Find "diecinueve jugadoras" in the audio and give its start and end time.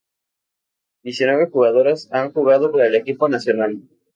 1.03-2.09